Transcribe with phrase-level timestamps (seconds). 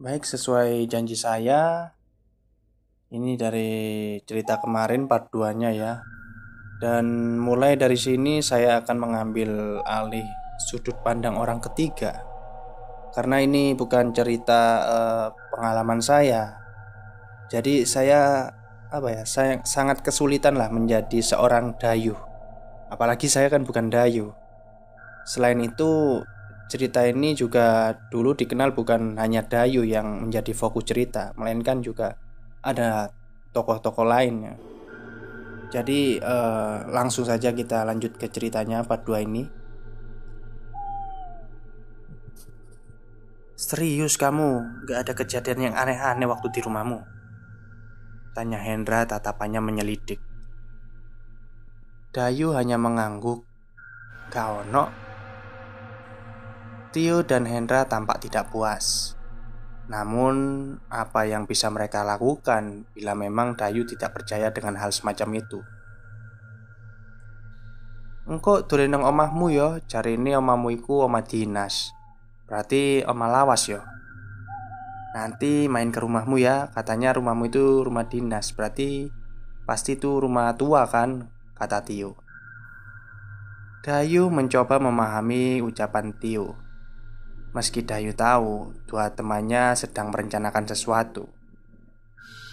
[0.00, 1.92] Baik, sesuai janji saya,
[3.12, 6.00] ini dari cerita kemarin part 2-nya ya.
[6.80, 10.24] Dan mulai dari sini saya akan mengambil alih
[10.56, 12.16] sudut pandang orang ketiga.
[13.12, 16.56] Karena ini bukan cerita eh, pengalaman saya.
[17.52, 18.48] Jadi saya
[18.88, 19.28] apa ya?
[19.28, 22.16] Saya sangat kesulitan lah menjadi seorang dayuh.
[22.88, 24.32] Apalagi saya kan bukan dayuh.
[25.28, 26.24] Selain itu,
[26.70, 32.14] cerita ini juga dulu dikenal bukan hanya Dayu yang menjadi fokus cerita, melainkan juga
[32.62, 33.10] ada
[33.50, 34.54] tokoh-tokoh lainnya.
[35.74, 39.42] Jadi eh, langsung saja kita lanjut ke ceritanya part 2 ini.
[43.58, 47.04] Serius kamu, gak ada kejadian yang aneh-aneh waktu di rumahmu?
[48.32, 50.16] Tanya Hendra tatapannya menyelidik.
[52.10, 53.44] Dayu hanya mengangguk.
[54.32, 55.09] Gak ono.
[56.90, 59.14] Tio dan Hendra tampak tidak puas.
[59.86, 60.34] Namun,
[60.90, 65.62] apa yang bisa mereka lakukan bila memang Dayu tidak percaya dengan hal semacam itu?
[68.26, 71.94] Engkau dolen nang omahmu yo, cari ini omahmu iku omah dinas.
[72.50, 73.82] Berarti omah lawas yo.
[75.14, 78.50] Nanti main ke rumahmu ya, katanya rumahmu itu rumah dinas.
[78.50, 79.10] Berarti
[79.62, 82.18] pasti itu rumah tua kan, kata Tio.
[83.82, 86.69] Dayu mencoba memahami ucapan Tio.
[87.50, 91.26] Meski Dayu tahu dua temannya sedang merencanakan sesuatu.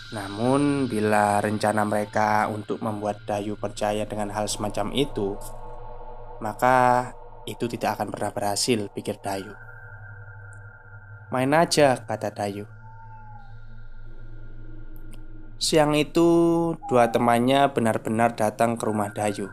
[0.09, 5.35] Namun bila rencana mereka untuk membuat Dayu percaya dengan hal semacam itu
[6.41, 7.11] Maka
[7.45, 9.53] itu tidak akan pernah berhasil pikir Dayu.
[11.29, 12.65] Main aja kata Dayu.
[15.57, 16.29] Siang itu
[16.89, 19.49] dua temannya benar-benar datang ke rumah Dayu.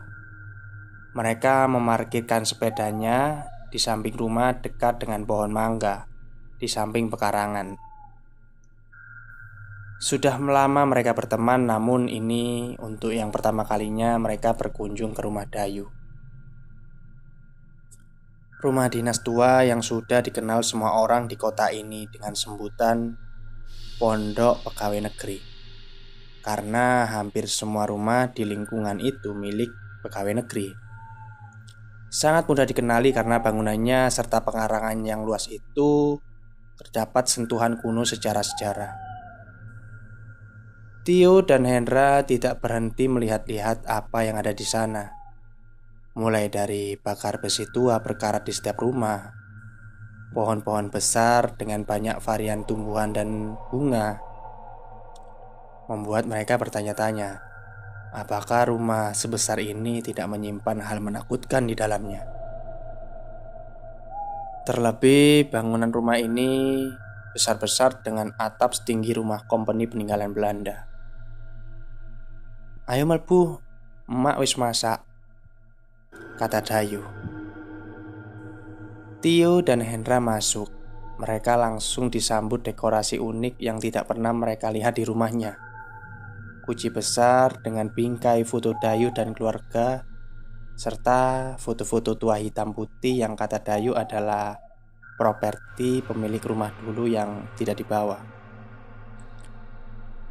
[1.17, 6.07] Mereka memarkirkan sepedanya di samping rumah dekat dengan pohon mangga,
[6.55, 7.75] di samping pekarangan.
[9.99, 15.91] Sudah lama mereka berteman, namun ini untuk yang pertama kalinya mereka berkunjung ke rumah Dayu.
[18.63, 23.11] Rumah dinas tua yang sudah dikenal semua orang di kota ini dengan sebutan
[23.99, 25.39] Pondok Pegawai Negeri.
[26.39, 30.84] Karena hampir semua rumah di lingkungan itu milik pegawai negeri.
[32.09, 36.21] Sangat mudah dikenali karena bangunannya serta pengarangan yang luas itu
[36.75, 38.93] terdapat sentuhan kuno secara sejarah.
[41.05, 45.13] Tio dan Hendra tidak berhenti melihat-lihat apa yang ada di sana.
[46.17, 49.29] Mulai dari bakar besi tua berkarat di setiap rumah,
[50.33, 54.17] pohon-pohon besar dengan banyak varian tumbuhan dan bunga,
[55.85, 57.37] membuat mereka bertanya-tanya,
[58.15, 62.23] Apakah rumah sebesar ini tidak menyimpan hal menakutkan di dalamnya?
[64.63, 66.79] Terlebih, bangunan rumah ini
[67.35, 70.87] besar-besar dengan atap setinggi rumah kompeni peninggalan Belanda.
[72.87, 73.59] Ayo melbu,
[74.07, 75.03] emak wis masak,
[76.39, 77.03] kata Dayu.
[79.19, 80.71] Tio dan Hendra masuk.
[81.19, 85.64] Mereka langsung disambut dekorasi unik yang tidak pernah mereka lihat di rumahnya
[86.65, 90.01] kunci besar dengan bingkai foto Dayu dan keluarga
[90.75, 94.59] serta foto-foto tua hitam putih yang kata Dayu adalah
[95.15, 98.19] properti pemilik rumah dulu yang tidak dibawa.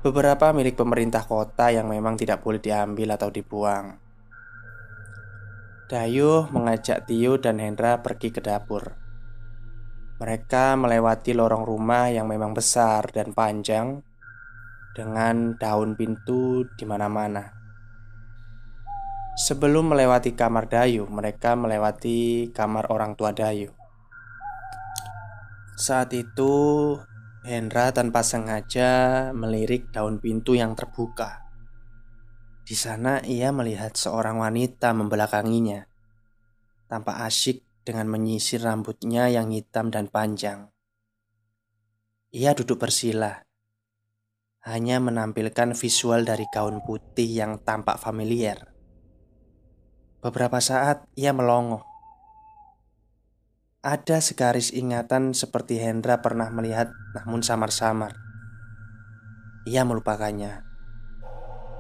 [0.05, 3.97] Beberapa milik pemerintah kota yang memang tidak boleh diambil atau dibuang.
[5.89, 9.01] Dayu mengajak Tio dan Hendra pergi ke dapur.
[10.21, 14.05] Mereka melewati lorong rumah yang memang besar dan panjang
[14.95, 17.51] dengan daun pintu di mana-mana.
[19.35, 23.75] Sebelum melewati kamar Dayu, mereka melewati kamar orang tua Dayu.
[25.75, 26.95] Saat itu,
[27.43, 31.45] Hendra tanpa sengaja melirik daun pintu yang terbuka.
[32.65, 35.85] Di sana ia melihat seorang wanita membelakanginya,
[36.89, 40.73] tampak asyik dengan menyisir rambutnya yang hitam dan panjang.
[42.33, 43.45] Ia duduk bersila,
[44.65, 48.73] hanya menampilkan visual dari gaun putih yang tampak familiar.
[50.25, 51.85] Beberapa saat ia melongo.
[53.85, 58.17] Ada segaris ingatan seperti Hendra pernah melihat, namun samar-samar.
[59.69, 60.65] Ia melupakannya.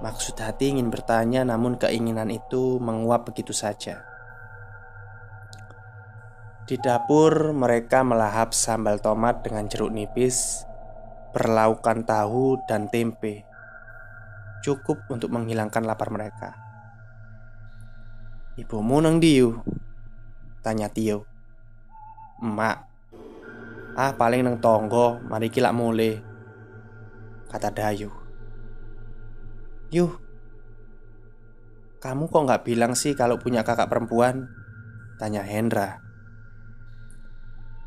[0.05, 4.05] Maksud hati ingin bertanya, namun keinginan itu menguap begitu saja.
[6.69, 10.69] Di dapur, mereka melahap sambal tomat dengan jeruk nipis
[11.35, 13.43] berlaukan tahu dan tempe
[14.65, 16.57] cukup untuk menghilangkan lapar mereka.
[18.57, 19.61] Ibumu nang diu?
[20.65, 21.29] Tanya Tio.
[22.41, 22.95] Emak.
[23.95, 26.19] Ah paling neng tonggo Mari kilak mule
[27.47, 28.11] Kata Dayu
[29.95, 30.13] Yuh
[32.03, 34.51] Kamu kok nggak bilang sih kalau punya kakak perempuan?
[35.23, 36.03] Tanya Hendra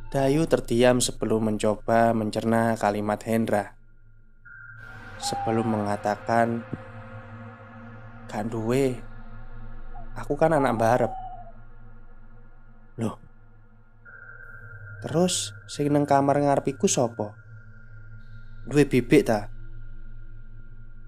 [0.07, 3.75] Dayu terdiam sebelum mencoba mencerna kalimat Hendra.
[5.19, 6.63] Sebelum mengatakan
[8.31, 8.95] Gak duwe
[10.15, 11.11] Aku kan anak barep
[13.03, 13.19] Loh.
[15.03, 17.35] Terus sing nang kamar ngarepiku sopo?
[18.63, 19.51] Duwe bibik ta?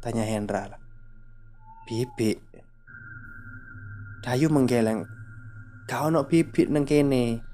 [0.04, 0.76] Tanya Hendra.
[1.88, 2.44] Bibik?
[4.28, 5.08] Dayu menggeleng.
[5.88, 7.49] Gak ono bibik neng kene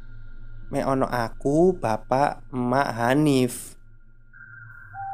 [0.74, 3.78] Me ono aku, bapak, emak, Hanif.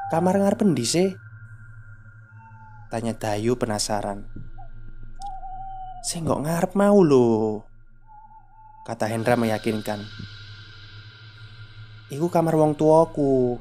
[0.07, 1.09] Kamar ngarep endi sih?
[2.91, 4.27] Tanya Dayu penasaran.
[6.03, 7.63] Saya nggak ngarep mau lo
[8.83, 10.03] Kata Hendra meyakinkan.
[12.11, 13.55] Iku kamar wong tuaku.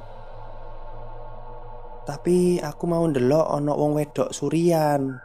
[2.03, 5.23] Tapi aku mau ndelok ono wong wedok surian.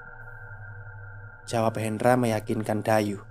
[1.49, 3.24] Jawab Hendra meyakinkan Dayu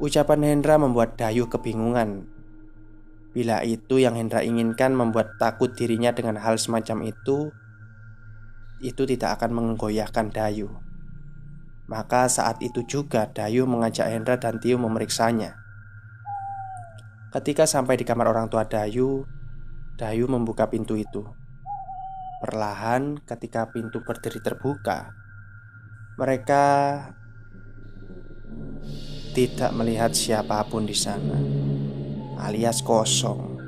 [0.00, 2.24] Ucapan Hendra membuat Dayu kebingungan.
[3.36, 7.52] Bila itu yang Hendra inginkan membuat takut dirinya dengan hal semacam itu,
[8.80, 10.72] itu tidak akan menggoyahkan Dayu.
[11.84, 15.60] Maka saat itu juga Dayu mengajak Hendra dan Tio memeriksanya.
[17.36, 19.28] Ketika sampai di kamar orang tua Dayu,
[20.00, 21.28] Dayu membuka pintu itu.
[22.40, 25.12] Perlahan ketika pintu berdiri terbuka,
[26.16, 26.64] mereka
[29.30, 31.38] tidak melihat siapa pun di sana,
[32.42, 33.62] alias kosong.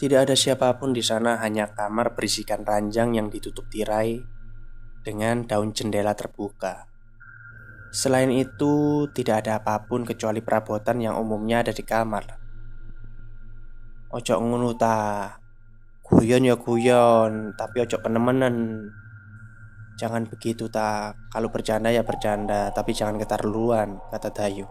[0.00, 4.24] Tidak ada siapa pun di sana, hanya kamar berisikan ranjang yang ditutup tirai
[5.04, 6.88] dengan daun jendela terbuka.
[7.92, 12.40] Selain itu, tidak ada apa pun kecuali perabotan yang umumnya ada di kamar.
[14.08, 15.36] Ojo ngono ta.
[16.00, 18.88] Guyon ya guyon, tapi ojo kenemenen.
[20.00, 21.18] Jangan begitu tak.
[21.28, 24.66] Kalau bercanda ya bercanda Tapi jangan keterlaluan Kata Dayu.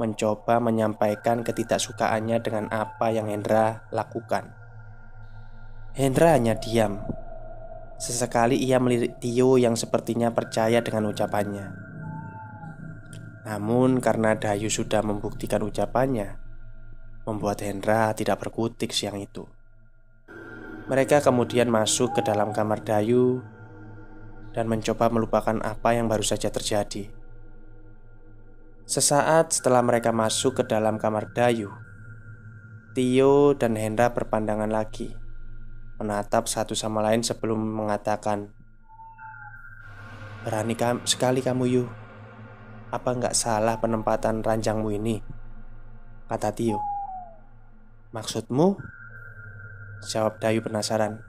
[0.00, 4.48] Mencoba menyampaikan ketidaksukaannya dengan apa yang Hendra lakukan.
[5.92, 7.04] Hendra hanya diam.
[8.00, 11.66] Sesekali ia melirik Tio yang sepertinya percaya dengan ucapannya.
[13.44, 16.40] Namun karena Dayu sudah membuktikan ucapannya
[17.28, 19.44] Membuat Hendra tidak berkutik siang itu.
[20.88, 23.44] Mereka kemudian masuk ke dalam kamar Dayu
[24.50, 27.10] dan mencoba melupakan apa yang baru saja terjadi.
[28.90, 31.70] Sesaat setelah mereka masuk ke dalam kamar Dayu,
[32.90, 35.14] Tio dan Hendra berpandangan lagi,
[36.02, 38.50] menatap satu sama lain sebelum mengatakan,
[40.42, 41.84] "Berani kam sekali kamu, Yu.
[42.90, 45.22] Apa nggak salah penempatan ranjangmu ini?"
[46.26, 46.82] kata Tio.
[48.10, 48.74] "Maksudmu?"
[50.02, 51.22] jawab Dayu penasaran.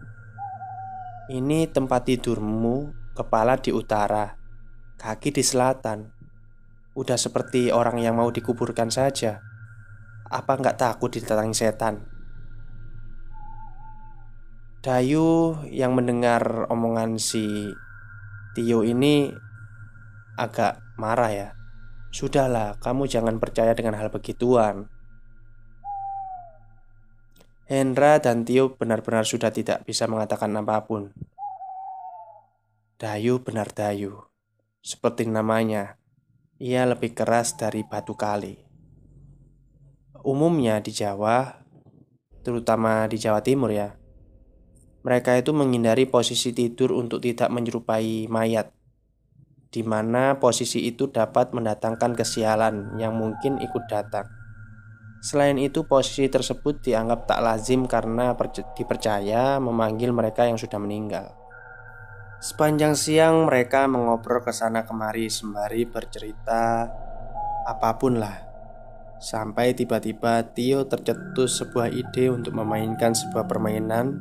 [1.30, 4.40] "Ini tempat tidurmu Kepala di utara,
[4.96, 6.08] kaki di selatan.
[6.96, 9.44] Udah seperti orang yang mau dikuburkan saja.
[10.32, 12.08] Apa nggak takut didatangi setan?
[14.82, 17.70] Dayu yang mendengar omongan si
[18.56, 19.30] Tio ini
[20.40, 21.50] agak marah ya.
[22.16, 24.88] Sudahlah, kamu jangan percaya dengan hal begituan.
[27.68, 31.16] Hendra dan Tio benar-benar sudah tidak bisa mengatakan apa pun.
[33.02, 34.14] Dayu benar Dayu
[34.78, 35.98] Seperti namanya
[36.62, 38.62] Ia lebih keras dari batu kali
[40.22, 41.66] Umumnya di Jawa
[42.46, 43.98] Terutama di Jawa Timur ya
[45.02, 48.70] Mereka itu menghindari posisi tidur untuk tidak menyerupai mayat
[49.72, 54.28] di mana posisi itu dapat mendatangkan kesialan yang mungkin ikut datang.
[55.24, 58.36] Selain itu, posisi tersebut dianggap tak lazim karena
[58.76, 61.41] dipercaya memanggil mereka yang sudah meninggal.
[62.42, 66.90] Sepanjang siang mereka mengobrol ke sana kemari sembari bercerita
[67.70, 68.34] apa pun lah.
[69.22, 74.18] Sampai tiba-tiba Tio tercetus sebuah ide untuk memainkan sebuah permainan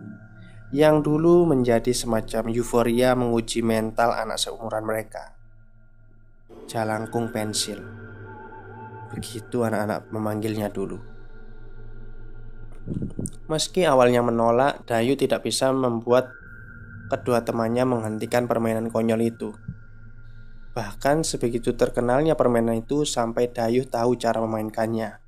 [0.69, 5.33] yang dulu menjadi semacam euforia menguji mental anak seumuran mereka.
[6.69, 7.81] Jalangkung pensil.
[9.17, 11.01] Begitu anak-anak memanggilnya dulu.
[13.49, 16.40] Meski awalnya menolak, Dayu tidak bisa membuat
[17.11, 19.51] kedua temannya menghentikan permainan konyol itu.
[20.71, 25.19] Bahkan sebegitu terkenalnya permainan itu sampai Dayu tahu cara memainkannya.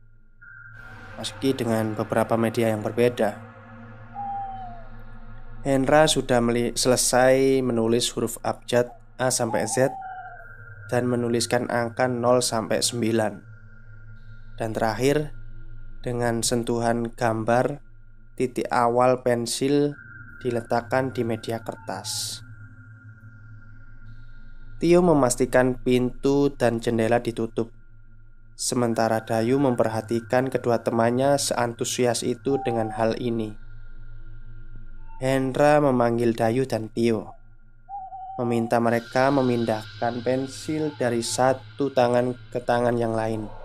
[1.18, 3.36] Meski dengan beberapa media yang berbeda.
[5.66, 6.42] Hendra sudah
[6.74, 9.90] selesai menulis huruf abjad A sampai Z
[10.90, 14.58] dan menuliskan angka 0 sampai 9.
[14.58, 15.34] Dan terakhir,
[16.02, 17.78] dengan sentuhan gambar
[18.34, 19.94] titik awal pensil
[20.42, 22.42] diletakkan di media kertas.
[24.82, 27.70] Tio memastikan pintu dan jendela ditutup.
[28.58, 33.54] Sementara Dayu memperhatikan kedua temannya seantusias itu dengan hal ini.
[35.22, 37.30] Hendra memanggil Dayu dan Tio,
[38.42, 43.61] meminta mereka memindahkan pensil dari satu tangan ke tangan yang lain.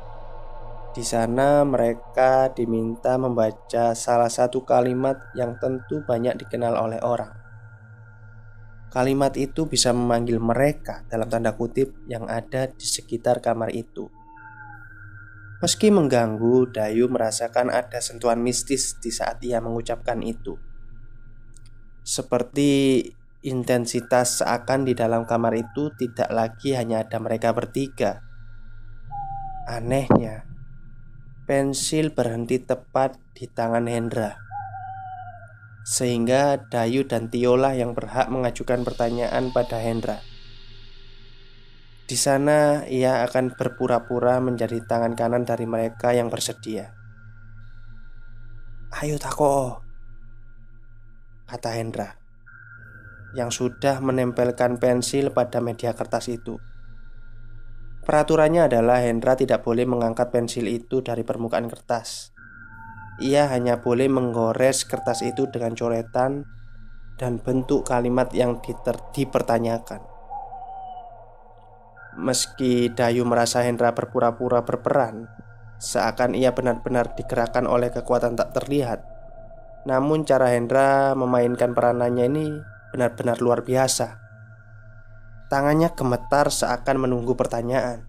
[0.97, 7.37] Di sana, mereka diminta membaca salah satu kalimat yang tentu banyak dikenal oleh orang.
[8.89, 14.09] Kalimat itu bisa memanggil mereka dalam tanda kutip yang ada di sekitar kamar itu.
[15.61, 20.57] Meski mengganggu, Dayu merasakan ada sentuhan mistis di saat ia mengucapkan itu.
[22.01, 23.05] Seperti
[23.45, 28.25] intensitas seakan di dalam kamar itu tidak lagi hanya ada mereka bertiga.
[29.69, 30.46] Anehnya,
[31.47, 34.35] pensil berhenti tepat di tangan Hendra.
[35.87, 40.19] Sehingga Dayu dan Tiola yang berhak mengajukan pertanyaan pada Hendra.
[42.03, 46.91] Di sana ia akan berpura-pura menjadi tangan kanan dari mereka yang bersedia.
[48.99, 49.79] Ayo tako,
[51.47, 52.19] kata Hendra
[53.35, 56.59] yang sudah menempelkan pensil pada media kertas itu.
[58.07, 62.31] Peraturannya adalah Hendra tidak boleh mengangkat pensil itu dari permukaan kertas.
[63.19, 66.47] Ia hanya boleh menggores kertas itu dengan coretan
[67.19, 68.63] dan bentuk kalimat yang
[69.11, 69.99] dipertanyakan.
[72.15, 75.27] Meski Dayu merasa Hendra berpura-pura berperan,
[75.75, 79.03] seakan ia benar-benar digerakkan oleh kekuatan tak terlihat.
[79.83, 82.47] Namun cara Hendra memainkan peranannya ini
[82.95, 84.26] benar-benar luar biasa.
[85.47, 88.03] Tangannya gemetar seakan menunggu pertanyaan.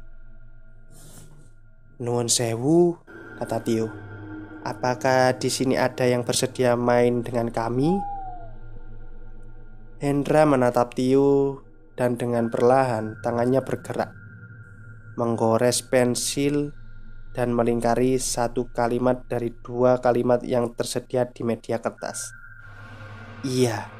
[2.03, 2.99] Nuwun sewu,
[3.39, 3.91] kata Tio.
[4.67, 7.95] Apakah di sini ada yang bersedia main dengan kami?
[9.99, 11.67] Hendra menatap Tio
[11.99, 14.15] dan dengan perlahan tangannya bergerak
[15.19, 16.71] Menggores pensil
[17.35, 22.31] dan melingkari satu kalimat dari dua kalimat yang tersedia di media kertas
[23.43, 23.98] Iya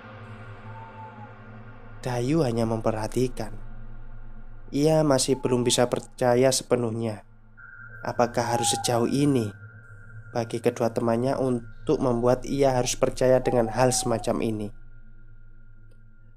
[2.09, 3.53] Dayu hanya memperhatikan
[4.73, 7.29] Ia masih belum bisa percaya sepenuhnya
[8.01, 9.53] Apakah harus sejauh ini?
[10.29, 14.69] bagi kedua temannya untuk membuat ia harus percaya dengan hal semacam ini.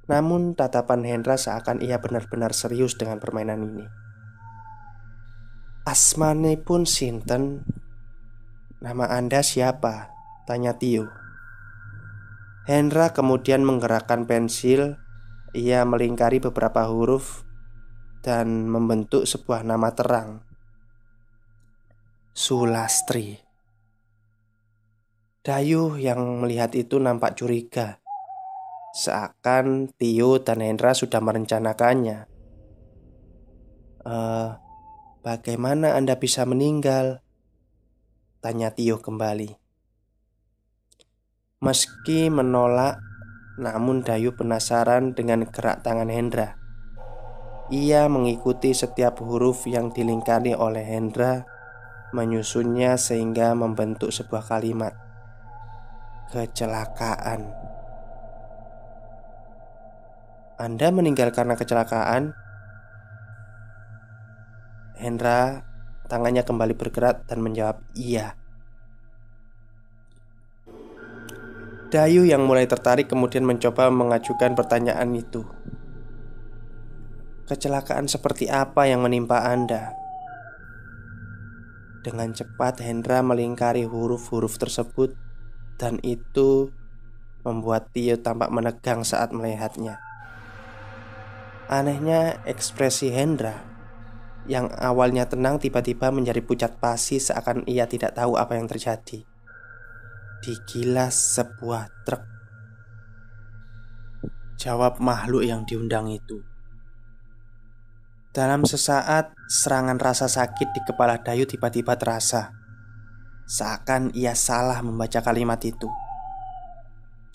[0.08, 3.86] Namun, tatapan Hendra seakan ia benar-benar serius dengan permainan ini.
[5.82, 7.66] Asmane pun Sinten
[8.82, 10.14] Nama anda siapa?
[10.46, 11.10] Tanya Tio
[12.70, 15.02] Hendra kemudian menggerakkan pensil
[15.52, 17.44] Ia melingkari beberapa huruf
[18.22, 20.46] Dan membentuk sebuah nama terang.
[22.32, 23.42] Sulastri.
[25.42, 27.98] Dayu yang melihat itu nampak curiga.
[28.94, 32.30] Seakan Tio dan Hendra sudah merencanakannya.
[34.06, 34.54] Uh,
[35.22, 37.22] Bagaimana Anda bisa meninggal?
[38.42, 39.54] Tanya Tio kembali.
[41.62, 42.98] Meski menolak
[43.60, 46.56] Namun Dayu penasaran dengan gerak tangan Hendra.
[47.72, 51.48] Ia mengikuti setiap huruf yang dilingkari oleh Hendra
[52.12, 54.92] Menyusunnya sehingga membentuk sebuah kalimat.
[56.28, 57.48] Kecelakaan.
[60.60, 62.36] Anda meninggal karena kecelakaan?
[65.00, 65.64] Hendra
[66.12, 68.36] tangannya kembali bergerak dan menjawab iya
[71.92, 75.44] Dayu yang mulai tertarik kemudian mencoba mengajukan pertanyaan itu
[77.52, 79.92] Kecelakaan seperti apa yang menimpa Anda?
[82.00, 85.20] Dengan cepat Hendra melingkari huruf-huruf tersebut
[85.76, 86.72] dan itu
[87.44, 90.00] membuat Tio tampak menegang saat melihatnya.
[91.68, 93.68] Anehnya, ekspresi Hendra
[94.48, 99.28] yang awalnya tenang tiba-tiba menjadi pucat pasi seakan ia tidak tahu apa yang terjadi.
[100.42, 102.26] Digilas sebuah truk.
[104.58, 106.42] Jawab makhluk yang diundang itu.
[108.34, 112.62] Dalam sesaat, serangan rasa sakit di kepala Dayu tiba-tiba terasa.
[113.52, 115.92] Seakan ia salah membaca kalimat itu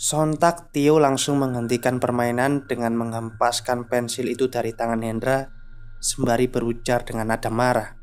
[0.01, 5.53] Sontak Tio langsung menghentikan permainan dengan menghempaskan pensil itu dari tangan Hendra
[6.01, 8.01] Sembari berujar dengan nada marah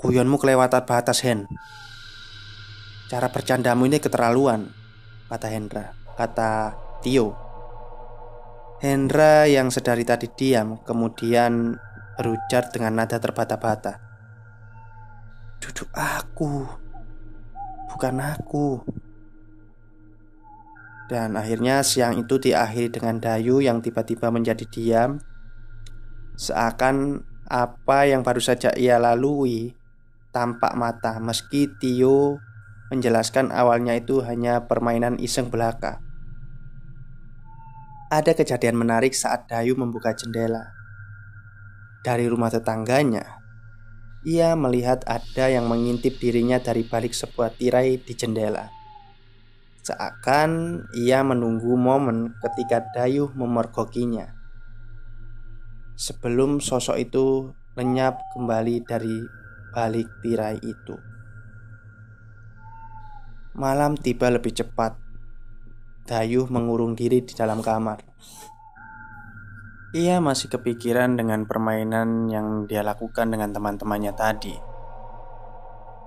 [0.00, 1.44] Kuyonmu kelewatan batas Hen
[3.10, 4.70] Cara bercandamu ini keterlaluan
[5.26, 5.90] Kata Hendra.
[6.14, 7.34] Kata Tio.
[8.78, 11.74] Hendra yang sedari tadi diam Kemudian
[12.14, 13.98] berujar dengan nada terbata-bata.
[15.58, 16.70] Duduk aku.
[17.90, 18.78] Bukan aku.
[21.10, 25.18] Dan akhirnya siang itu diakhiri dengan Dayu yang tiba-tiba menjadi diam.
[26.38, 29.74] Seakan apa yang baru saja ia lalui
[30.30, 31.18] tampak mata.
[31.18, 32.49] Meski Tio
[32.90, 36.02] menjelaskan awalnya itu hanya permainan iseng belaka.
[38.10, 40.74] Ada kejadian menarik saat Dayu membuka jendela.
[42.02, 43.38] Dari rumah tetangganya
[44.26, 48.68] Ia melihat ada yang mengintip dirinya dari balik sebuah tirai di jendela.
[49.80, 54.28] Seakan ia menunggu momen ketika Dayuh memergokinya.
[55.96, 59.24] Sebelum sosok itu lenyap kembali dari
[59.72, 61.09] balik tirai itu
[63.60, 64.96] Malam tiba lebih cepat.
[66.08, 68.00] Dayuh mengurung diri di dalam kamar.
[69.92, 74.56] Ia masih kepikiran dengan permainan yang dia lakukan dengan teman-temannya tadi.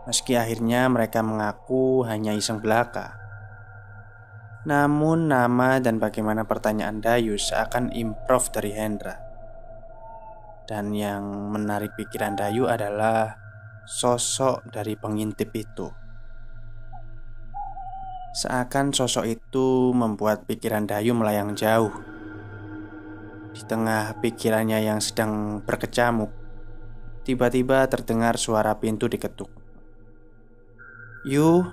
[0.09, 3.21] Meski akhirnya mereka mengaku hanya iseng belaka.
[4.65, 9.13] Namun nama dan bagaimana pertanyaan Dayu seakan improv dari Hendra.
[10.65, 13.37] Dan yang menarik pikiran Dayu adalah
[13.85, 16.01] sosok dari pengintip itu
[18.33, 21.93] Seakan sosok itu membuat pikiran Dayu melayang jauh.
[23.53, 26.43] Di tengah pikirannya yang sedang berkecamuk
[27.23, 29.47] Tiba-tiba terdengar suara pintu diketuk.
[31.23, 31.63] Yu,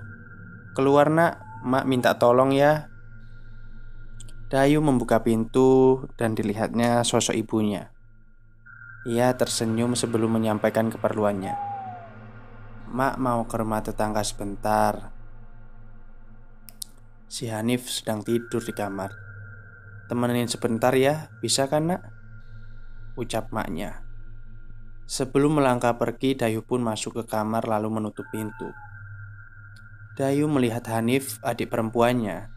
[0.78, 1.42] keluar nak.
[1.60, 2.86] Mak minta tolong ya.
[4.46, 7.90] Dayu membuka pintu dan dilihatnya sosok ibunya.
[9.10, 11.58] Ia tersenyum sebelum menyampaikan keperluannya.
[12.94, 15.19] Mak mau ke rumah tetangga sebentar
[17.40, 19.16] Si Hanif sedang tidur di kamar
[20.12, 22.04] Temenin sebentar ya, bisa kan nak?
[23.16, 24.04] Ucap maknya
[25.08, 28.68] Sebelum melangkah pergi, Dayu pun masuk ke kamar lalu menutup pintu
[30.20, 32.52] Dayu melihat Hanif, adik perempuannya.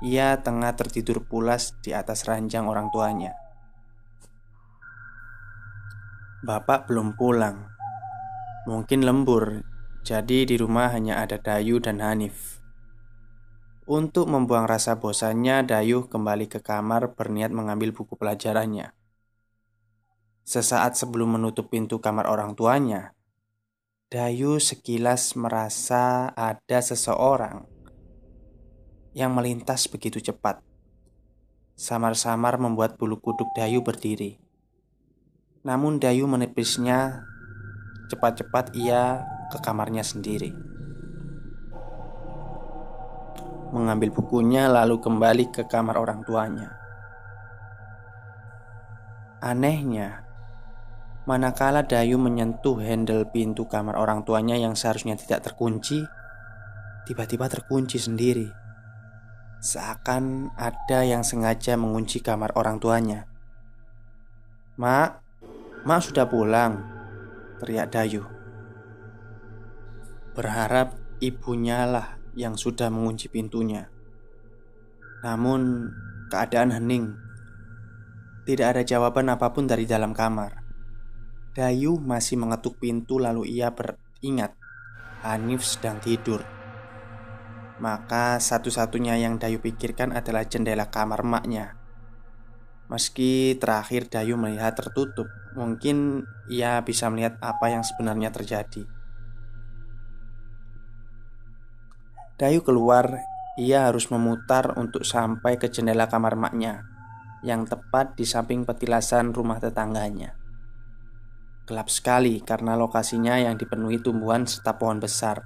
[0.00, 3.36] Ia tengah tertidur pulas di atas ranjang orang tuanya.
[6.40, 7.68] Bapak belum pulang.
[8.64, 9.60] Mungkin lembur,
[10.08, 12.64] jadi di rumah hanya ada Dayu dan Hanif.
[13.86, 18.90] Untuk membuang rasa bosannya, Dayu kembali ke kamar berniat mengambil buku pelajarannya.
[20.42, 23.14] Sesaat sebelum menutup pintu kamar orang tuanya,
[24.10, 27.62] Dayu sekilas merasa ada seseorang
[29.14, 30.58] yang melintas begitu cepat.
[31.78, 34.42] Samar-samar membuat bulu kuduk Dayu berdiri.
[35.62, 37.22] Namun Dayu menipisnya.
[38.10, 39.22] Cepat-cepat ia
[39.54, 40.75] ke kamarnya sendiri.
[43.74, 46.70] Mengambil bukunya lalu kembali ke kamar orang tuanya.
[49.42, 50.26] Anehnya,
[51.26, 56.06] Manakala Dayu menyentuh handle pintu kamar orang tuanya yang seharusnya tidak terkunci,
[57.02, 58.46] tiba-tiba terkunci sendiri.
[59.58, 63.26] Seakan ada yang sengaja mengunci kamar orang tuanya.
[64.78, 65.18] "Mak,
[65.82, 66.86] Mak sudah pulang,"
[67.58, 68.22] teriak Dayu.
[70.38, 73.88] Berharap ibunya lah yang sudah mengunci pintunya.
[75.24, 75.90] Namun,
[76.28, 77.16] keadaan hening.
[78.46, 80.66] Tidak ada jawaban apa pun dari dalam kamar.
[81.56, 84.52] Dayu masih mengetuk pintu lalu ia beringat
[85.24, 86.44] Hanif sedang tidur
[87.80, 91.80] Maka satu-satunya yang Dayu pikirkan adalah jendela kamar maknya
[92.92, 98.84] Meski terakhir Dayu melihat tertutup Mungkin ia bisa melihat apa yang sebenarnya terjadi
[102.36, 103.24] Dayu keluar
[103.56, 106.84] Ia harus memutar untuk sampai ke jendela kamar maknya
[107.40, 110.46] Yang tepat di samping petilasan rumah tetangganya
[111.66, 115.42] Gelap sekali karena lokasinya yang dipenuhi tumbuhan serta pohon besar.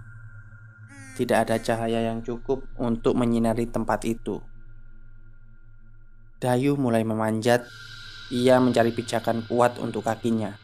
[1.16, 4.44] Tidak ada cahaya yang cukup untuk menyinari tempat itu.
[6.37, 7.64] Dayu mulai memanjat.
[8.29, 10.61] Ia mencari pijakan kuat untuk kakinya.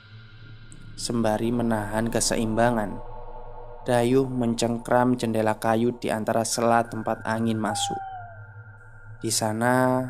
[0.93, 3.01] Sembari menahan keseimbangan,
[3.87, 8.03] Dayu mencengkram jendela kayu di antara sela tempat angin masuk.
[9.23, 10.03] Di sana,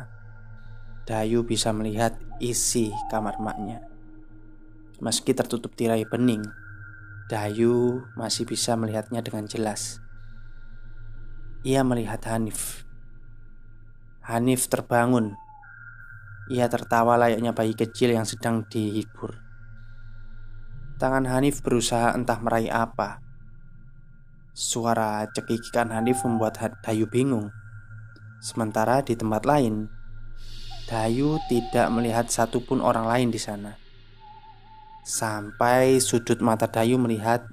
[1.05, 3.85] Dayu bisa melihat isi kamar maknya.
[4.97, 6.41] Meski tertutup tirai bening,
[7.29, 10.01] Dayu masih bisa melihatnya dengan jelas.
[11.61, 12.81] Ia melihat Hanif.
[14.25, 15.37] Hanif terbangun.
[16.49, 19.37] Ia tertawa layaknya bayi kecil yang sedang dihibur.
[20.97, 23.26] Tangan Hanif berusaha entah meraih apa.
[24.57, 27.53] Suara cekikikan Hanif membuat Dayu bingung.
[28.41, 29.85] Sementara di tempat lain,
[30.89, 33.77] Dayu tidak melihat satupun orang lain di sana.
[35.05, 37.45] Sampai sudut mata Dayu melihat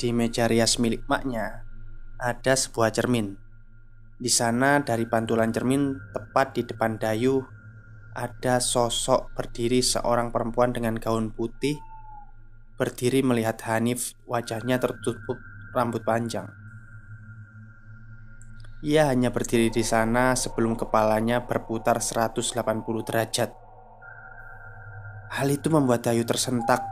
[0.00, 1.68] Di meja rias milik maknya
[2.16, 3.36] ada sebuah cermin.
[4.16, 7.44] Di sana dari pantulan cermin tepat di depan Dayu
[8.16, 11.76] ada sosok berdiri seorang perempuan dengan gaun putih
[12.76, 15.40] berdiri melihat Hanif wajahnya tertutup
[15.72, 16.48] rambut panjang.
[18.84, 22.52] Ia hanya berdiri di sana sebelum kepalanya berputar 180
[23.08, 23.50] derajat.
[25.32, 26.84] Hal itu membuat Dayu tersentak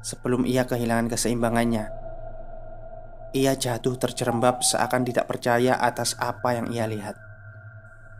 [0.00, 1.92] sebelum ia kehilangan keseimbangannya.
[3.36, 7.20] Ia jatuh terjerembab seakan tidak percaya atas apa yang ia lihat.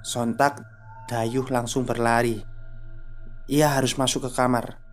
[0.04, 0.60] Sontak,
[1.08, 2.44] Dayu langsung berlari.
[3.48, 4.83] Ia harus masuk ke kamar.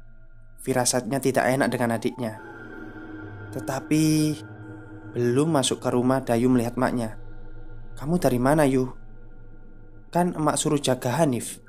[0.61, 2.37] Firasatnya tidak enak dengan adiknya.
[3.51, 4.05] Tetapi
[5.17, 7.17] belum masuk ke rumah, Dayu melihat maknya.
[7.97, 9.01] Kamu dari mana Yu?
[10.11, 11.63] Kan emak suruh jaga Hanif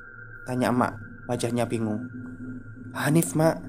[0.50, 0.98] Tanya emak
[1.30, 2.10] Wajahnya bingung
[2.90, 3.62] Hanif mak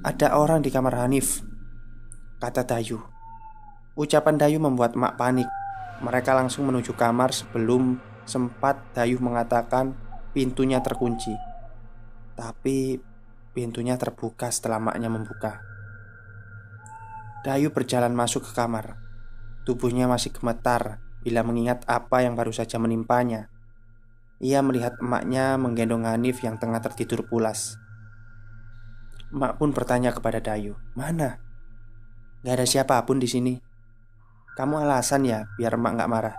[0.00, 1.44] Ada orang di kamar Hanif
[2.40, 3.04] Kata Dayu
[3.92, 5.44] Ucapan Dayu membuat emak panik
[6.00, 9.92] Mereka langsung menuju kamar sebelum sempat Dayu mengatakan
[10.32, 11.36] pintunya terkunci
[12.32, 12.96] Tapi
[13.52, 15.62] pintunya terbuka setelah maknya membuka
[17.46, 19.02] Dayu berjalan masuk ke kamar
[19.62, 23.46] Tubuhnya masih gemetar bila mengingat apa yang baru saja menimpanya.
[24.42, 27.78] Ia melihat emaknya menggendong Hanif yang tengah tertidur pulas.
[29.30, 31.38] Emak pun bertanya kepada Dayu, "Mana?
[32.42, 33.54] Gak ada siapa pun di sini.
[34.58, 36.36] Kamu alasan ya biar emak gak marah."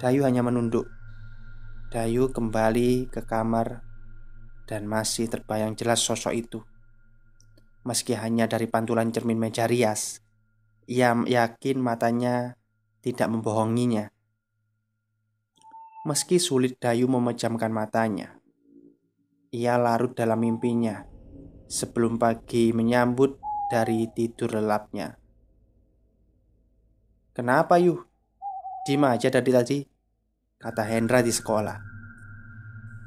[0.00, 0.88] Dayu hanya menunduk.
[1.92, 3.84] Dayu kembali ke kamar
[4.68, 6.60] dan masih terbayang jelas sosok itu.
[7.88, 10.20] Meski hanya dari pantulan cermin meja rias,
[10.84, 12.60] ia yakin matanya
[13.00, 14.12] tidak membohonginya.
[16.04, 18.36] Meski sulit Dayu memejamkan matanya,
[19.48, 21.08] ia larut dalam mimpinya
[21.64, 23.40] sebelum pagi menyambut
[23.72, 25.16] dari tidur lelapnya.
[27.32, 28.08] Kenapa Yu?
[28.88, 29.78] Diem aja dari tadi
[30.56, 31.76] Kata Hendra di sekolah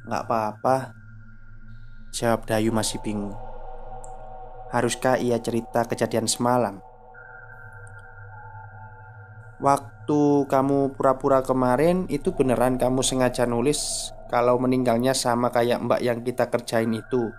[0.05, 1.00] Gak apa-apa
[2.11, 3.39] Jawab Dayu masih bingung.
[4.67, 6.83] Haruskah ia cerita kejadian semalam?
[9.63, 16.19] Waktu kamu pura-pura kemarin itu beneran kamu sengaja nulis kalau meninggalnya sama kayak mbak yang
[16.19, 17.31] kita kerjain itu.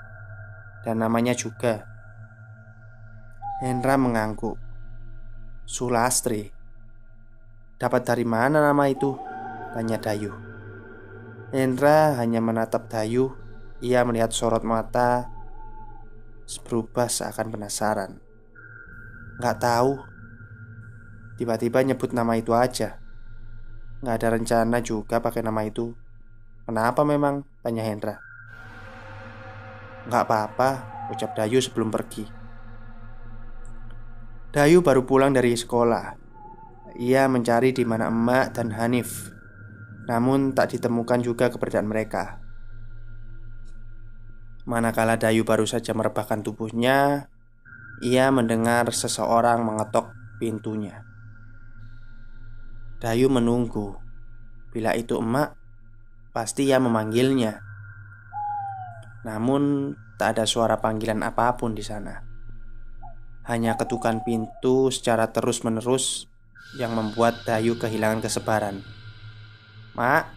[0.88, 1.85] Dan namanya juga.
[3.61, 4.56] Hendra mengangguk.
[5.68, 6.48] Sulastri.
[7.76, 9.20] Dapat dari mana nama itu?
[9.76, 10.32] Tanya Dayu.
[11.52, 13.41] Hendra hanya menatap Dayu
[13.82, 15.26] Ia melihat sorot mata
[16.60, 18.20] Berubah seakan penasaran.
[19.40, 19.96] Gak tahu.
[21.40, 23.00] Tiba-tiba nyebut nama itu aja.
[24.04, 25.96] Nggak ada rencana juga pakai nama itu.
[26.68, 27.46] Kenapa memang?
[27.64, 28.20] Tanya Hendra.
[30.10, 30.70] Nggak apa-apa
[31.08, 32.28] Ucap Dayu sebelum pergi.
[34.52, 36.20] Dayu baru pulang dari sekolah.
[37.00, 39.32] Ia mencari di mana emak dan Hanif.
[40.04, 42.41] Namun tak ditemukan juga keberadaan mereka
[44.62, 47.27] Manakala Dayu baru saja merebahkan tubuhnya
[48.03, 51.03] Ia mendengar seseorang mengetok pintunya
[53.03, 53.98] Dayu menunggu.
[54.70, 55.59] Bila itu emak,
[56.31, 57.59] pasti ia memanggilnya.
[59.27, 59.90] Namun,
[60.22, 62.22] tak ada suara panggilan apa pun di sana.
[63.51, 66.31] Hanya ketukan pintu secara terus-menerus
[66.79, 68.87] yang membuat Dayu kehilangan kesebaran.
[69.98, 70.31] "Mak."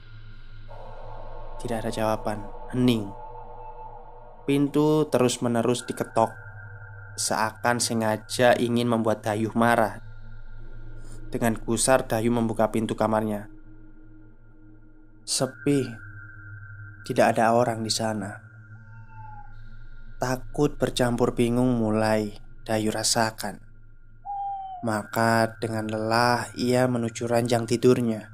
[1.62, 2.42] Tidak ada jawaban.
[2.74, 3.14] Hening.
[4.45, 6.29] Pintu terus-menerus diketok,
[7.17, 10.05] seakan sengaja ingin membuat Dayu marah
[11.34, 13.51] dengan gusar Dayu membuka pintu kamarnya.
[15.25, 15.84] Sepi.
[17.05, 18.39] Tidak ada orang di sana.
[20.21, 23.62] Takut bercampur bingung mulai Dayu rasakan.
[24.86, 28.29] Maka dengan lelah ia menuju ranjang tidurnya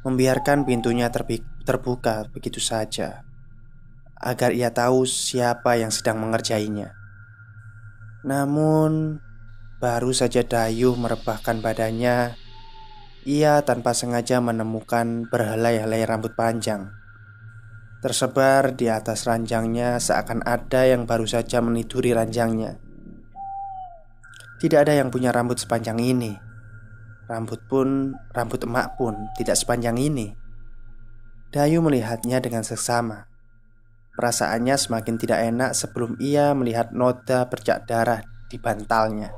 [0.00, 3.28] Membiarkan pintunya terbuka begitu saja
[4.20, 6.92] Agar ia tahu siapa yang sedang mengerjainya.
[8.20, 9.16] Namun
[9.80, 12.36] Baru saja Dayu merebahkan badannya
[13.24, 16.92] Ia tanpa sengaja menemukan berhelai-helai rambut panjang.
[18.04, 22.76] Tersebar di atas ranjangnya seakan ada yang baru saja meniduri ranjangnya.
[24.60, 26.36] Tidak ada yang punya rambut sepanjang ini.
[27.24, 30.36] Rambut pun, rambut emak pun tidak sepanjang ini.
[31.56, 33.24] Dayu melihatnya dengan seksama
[34.20, 38.20] Perasaannya semakin tidak enak sebelum ia melihat noda bercak darah
[38.52, 39.32] di bantalnya.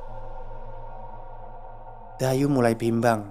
[2.18, 3.30] Dayu mulai bimbang.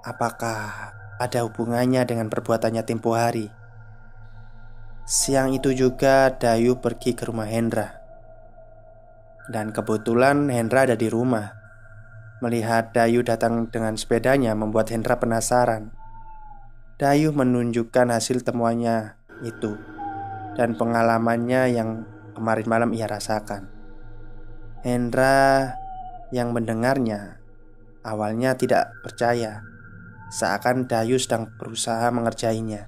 [0.00, 3.52] Apakah ada hubungannya dengan perbuatannya tempo hari?
[5.04, 7.92] Siang itu juga Dayu pergi ke rumah Hendra.
[9.52, 11.52] Dan kebetulan Hendra ada di rumah.
[12.40, 15.92] Melihat Dayu datang dengan sepedanya membuat Hendra penasaran.
[16.96, 19.95] Dayu menunjukkan hasil temuannya itu
[20.56, 23.68] dan pengalamannya yang kemarin malam ia rasakan.
[24.80, 25.76] Hendra
[26.32, 27.36] yang mendengarnya
[28.06, 29.66] awalnya tidak percaya,
[30.32, 32.86] seakan Dayu sedang berusaha mengerjainya.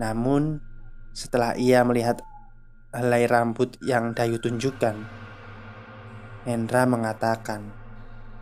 [0.00, 0.64] Namun,
[1.12, 2.24] setelah ia melihat
[2.96, 4.96] helai rambut yang Dayu tunjukkan,
[6.48, 7.68] Hendra mengatakan,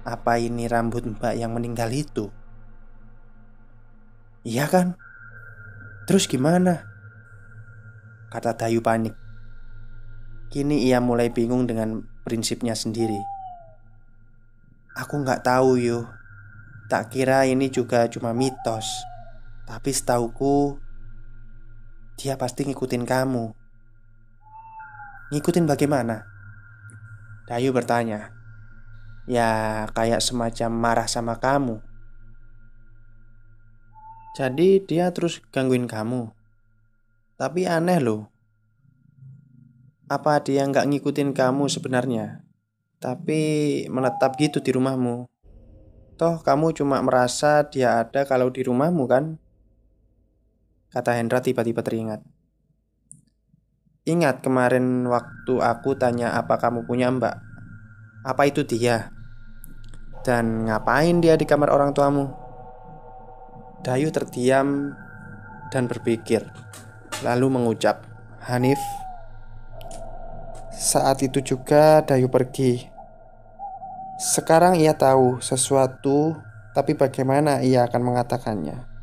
[0.06, 2.30] "Apa ini rambut Mbak yang meninggal itu?"
[4.46, 4.94] "Iya kan?
[6.06, 6.95] Terus gimana?"
[8.32, 9.14] Kata Dayu panik.
[10.52, 13.18] Kini ia mulai bingung dengan prinsipnya sendiri.
[14.96, 16.06] Aku nggak tahu yo.
[16.86, 18.86] Tak kira ini juga cuma mitos.
[19.66, 20.78] Tapi setauku
[22.16, 23.50] dia pasti ngikutin kamu
[25.34, 26.22] Ngikutin bagaimana?
[27.50, 28.30] Dayu bertanya
[29.26, 31.82] Ya kayak semacam marah sama kamu
[34.38, 36.35] Jadi dia terus gangguin kamu
[37.36, 38.32] Tapi aneh loh
[40.08, 42.40] Apa dia nggak ngikutin kamu sebenarnya
[42.96, 43.40] Tapi
[43.92, 45.28] menetap gitu di rumahmu
[46.16, 49.36] Toh kamu cuma merasa dia ada kalau di rumahmu kan?
[50.88, 52.24] Kata Hendra tiba-tiba teringat
[54.08, 57.36] Ingat kemarin waktu aku tanya apa kamu punya mbak
[58.24, 59.12] Apa itu dia?
[60.24, 62.32] Dan ngapain dia di kamar orang tuamu?
[63.84, 64.96] Dayu terdiam
[65.68, 66.65] dan berpikir
[67.24, 68.04] Lalu mengucap
[68.44, 68.80] Hanif
[70.76, 72.84] Saat itu juga Dayu pergi
[74.20, 76.36] Sekarang ia tahu sesuatu
[76.76, 78.96] Tapi bagaimana ia akan mengatakannya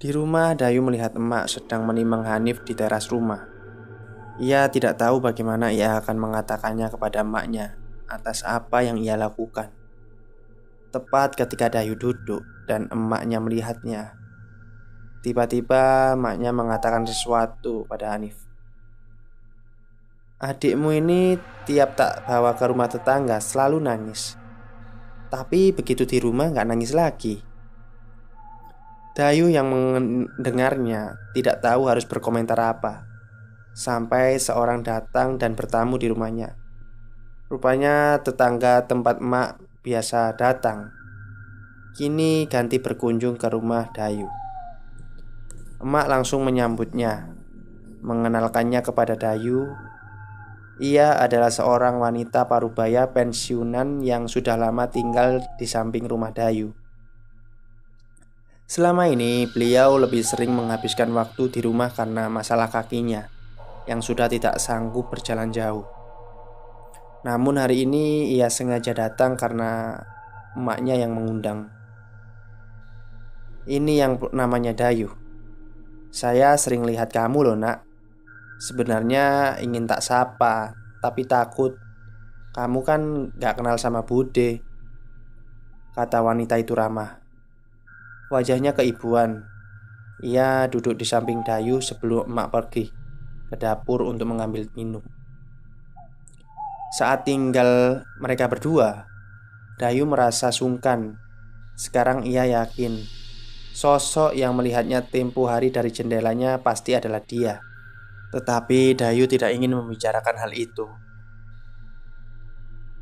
[0.00, 3.44] Di rumah, Dayu melihat emak sedang menimang Hanif di teras rumah.
[4.40, 7.76] Ia tidak tahu bagaimana ia akan mengatakannya kepada emaknya
[8.08, 9.68] atas apa yang ia lakukan.
[10.88, 14.16] Tepat ketika Dayu duduk dan emaknya melihatnya,
[15.20, 18.36] tiba-tiba emaknya mengatakan sesuatu pada Hanif.
[20.40, 21.36] Adikmu ini
[21.68, 24.40] tiap tak bawa ke rumah tetangga selalu nangis.
[25.28, 27.44] Tapi begitu di rumah nggak nangis lagi.
[29.12, 33.04] Dayu yang mendengarnya tidak tahu harus berkomentar apa.
[33.76, 36.56] Sampai seorang datang dan bertamu di rumahnya.
[37.52, 40.88] Rupanya tetangga tempat emak biasa datang.
[41.92, 44.39] Kini ganti berkunjung ke rumah Dayu
[45.80, 47.32] Emak langsung menyambutnya
[48.04, 49.64] Mengenalkannya kepada Dayu
[50.80, 56.76] Ia adalah seorang wanita parubaya pensiunan yang sudah lama tinggal di samping rumah Dayu
[58.70, 63.26] Selama ini, beliau lebih sering menghabiskan waktu di rumah karena masalah kakinya
[63.90, 65.82] yang sudah tidak sanggup berjalan jauh.
[67.26, 69.98] Namun, hari ini ia sengaja datang karena
[70.54, 71.66] emaknya yang mengundang.
[73.66, 75.19] Ini yang namanya Dayu.
[76.10, 77.86] Saya sering lihat kamu, loh, Nak.
[78.58, 81.78] Sebenarnya ingin tak sapa, tapi takut.
[82.50, 84.58] Kamu kan gak kenal sama Bude,
[85.94, 87.22] kata wanita itu ramah.
[88.34, 89.46] Wajahnya keibuan.
[90.20, 92.84] Ia duduk di samping Dayu sebelum emak pergi
[93.48, 95.02] ke dapur untuk mengambil minum.
[96.90, 99.06] Saat tinggal mereka berdua,
[99.78, 101.16] Dayu merasa sungkan.
[101.78, 103.19] Sekarang ia yakin
[103.70, 107.62] sosok yang melihatnya tempo hari dari jendelanya pasti adalah dia.
[108.30, 110.86] Tetapi Dayu tidak ingin membicarakan hal itu.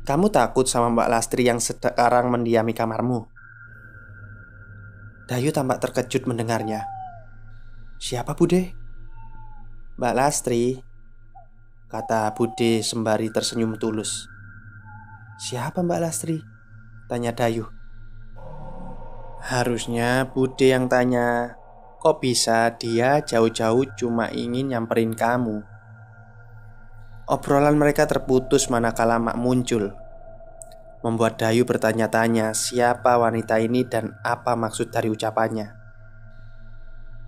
[0.05, 3.29] Kamu takut sama Mbak Lastri yang sekarang mendiami kamarmu?
[5.29, 6.81] Dayu tampak terkejut mendengarnya.
[8.01, 8.73] Siapa Bude?
[9.99, 10.79] Mbak Lastri
[11.91, 14.23] Kata Bude sembari tersenyum tulus
[15.35, 16.39] Siapa Mbak Lastri?
[17.11, 17.78] Tanya Dayu
[19.39, 21.55] Harusnya Bude yang tanya
[21.99, 25.63] Kok bisa dia jauh-jauh cuma ingin nyamperin kamu
[27.29, 29.95] Obrolan mereka terputus manakala Mak muncul
[30.99, 35.71] membuat Dayu bertanya-tanya siapa wanita ini dan apa maksud dari ucapannya.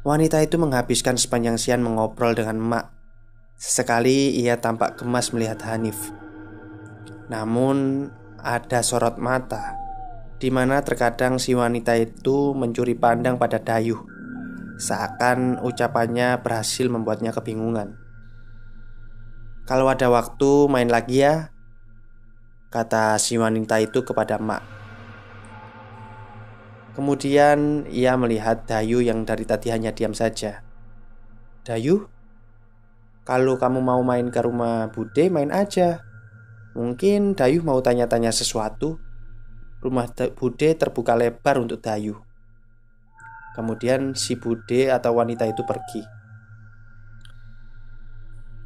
[0.01, 2.85] Wanita itu menghabiskan sepanjang siang mengobrol dengan emak.
[3.55, 6.09] Sesekali ia tampak gemas melihat Hanif.
[7.29, 8.09] Namun
[8.41, 9.80] ada sorot mata
[10.41, 14.01] di mana terkadang si wanita itu mencuri pandang pada Dayu
[14.81, 18.01] Seakan ucapannya berhasil membuatnya kebingungan.
[19.69, 21.53] Kalau ada waktu main lagi ya
[22.73, 24.81] Kata si wanita itu kepada Mak
[26.97, 30.65] Kemudian ia melihat Dayu yang dari tadi hanya diam saja.
[31.61, 32.09] Dayu
[33.23, 36.01] Kalau kamu mau main ke rumah Bude main aja.
[36.73, 39.10] Mungkin Dayu mau tanya-tanya sesuatu.
[39.81, 42.21] Rumah Bude terbuka lebar untuk Dayu.
[43.57, 46.05] Kemudian si Bude atau wanita itu pergi.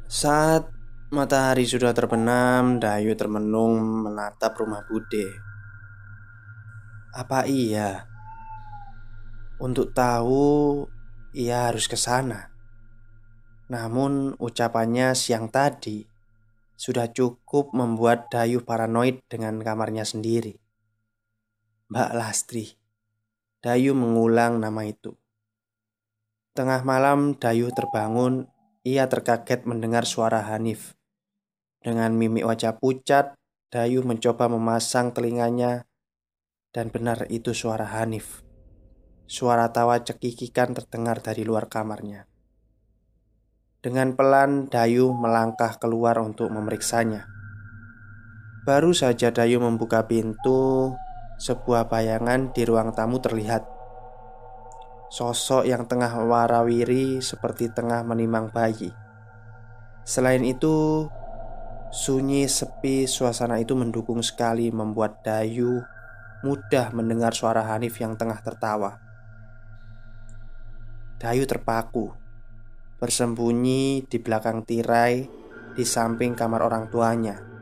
[0.06, 0.70] Saat
[1.10, 5.34] matahari sudah terbenam, Dayu termenung menatap rumah Bude.
[7.16, 8.04] Apa iya?
[9.56, 10.84] Untuk tahu,
[11.32, 12.52] ia harus ke sana.
[13.72, 16.06] Namun ucapannya siang tadi
[16.76, 20.65] sudah cukup membuat Dayu paranoid dengan kamarnya sendiri.
[21.86, 22.74] Mbak Lastri.
[23.62, 25.14] Dayu mengulang nama itu.
[26.50, 28.50] Tengah malam Dayu terbangun,
[28.82, 30.98] ia terkaget mendengar suara Hanif.
[31.78, 33.38] Dengan mimik wajah pucat,
[33.70, 35.86] Dayu mencoba memasang telinganya
[36.74, 38.42] dan benar itu suara Hanif.
[39.30, 42.26] Suara tawa cekikikan terdengar dari luar kamarnya.
[43.78, 47.30] Dengan pelan Dayu melangkah keluar untuk memeriksanya.
[48.66, 50.98] Baru saja Dayu membuka pintu,
[51.36, 53.68] sebuah bayangan di ruang tamu terlihat.
[55.12, 58.90] Sosok yang tengah warawiri seperti tengah menimang bayi.
[60.02, 61.06] Selain itu,
[61.92, 65.84] sunyi sepi suasana itu mendukung sekali membuat Dayu
[66.42, 68.98] mudah mendengar suara Hanif yang tengah tertawa.
[71.16, 72.12] Dayu terpaku,
[73.00, 75.24] bersembunyi di belakang tirai
[75.76, 77.55] di samping kamar orang tuanya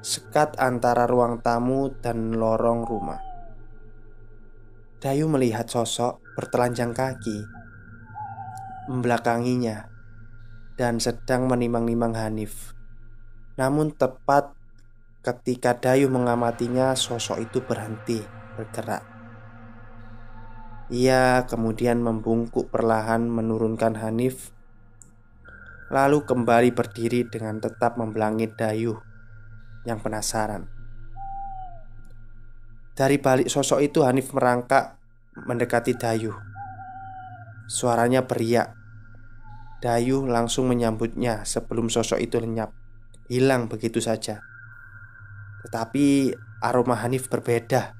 [0.00, 3.20] sekat antara ruang tamu dan lorong rumah.
[5.00, 7.44] Dayu melihat sosok bertelanjang kaki
[8.88, 9.92] membelakanginya
[10.80, 12.72] dan sedang menimang-nimang Hanif.
[13.60, 14.56] Namun tepat
[15.20, 18.24] ketika Dayu mengamatinya, sosok itu berhenti
[18.56, 19.04] bergerak.
[20.90, 24.50] Ia kemudian membungkuk perlahan menurunkan Hanif
[25.90, 29.09] Lalu kembali berdiri dengan tetap membelangi Dayu
[29.84, 30.68] yang penasaran.
[32.96, 35.00] Dari balik sosok itu Hanif merangkak
[35.48, 36.36] mendekati Dayu.
[37.64, 38.76] Suaranya beriak.
[39.80, 42.76] Dayu langsung menyambutnya sebelum sosok itu lenyap,
[43.32, 44.44] hilang begitu saja.
[45.64, 47.96] Tetapi aroma Hanif berbeda.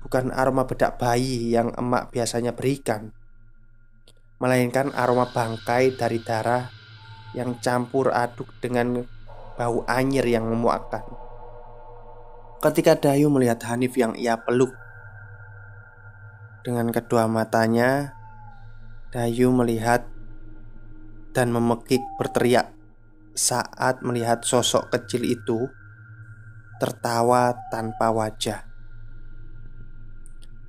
[0.00, 3.12] Bukan aroma bedak bayi yang emak biasanya berikan,
[4.40, 6.72] melainkan aroma bangkai dari darah
[7.36, 9.04] yang campur aduk dengan
[9.58, 11.04] bau anyir yang memuakkan.
[12.62, 14.70] Ketika Dayu melihat Hanif yang ia peluk
[16.62, 18.14] dengan kedua matanya,
[19.10, 20.06] Dayu melihat
[21.34, 22.70] dan memekik berteriak
[23.34, 25.66] saat melihat sosok kecil itu
[26.78, 28.62] tertawa tanpa wajah.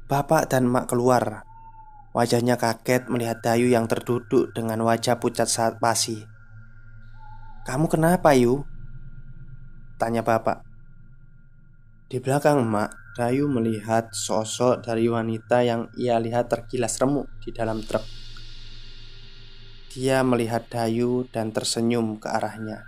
[0.10, 1.46] Bapak dan mak keluar.
[2.13, 6.22] Wajahnya kaget melihat Dayu yang terduduk dengan wajah pucat saat pasi.
[7.65, 8.72] "Kamu kenapa, Yu?"
[10.04, 10.68] Tanya bapak.
[12.12, 17.80] Di belakang emak Dayu melihat sosok dari wanita yang ia lihat tergilas remuk di dalam
[17.80, 18.04] truk.
[19.96, 22.84] Dia melihat Dayu dan tersenyum ke arahnya